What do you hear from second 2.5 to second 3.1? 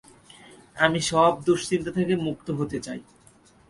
হতে চাই।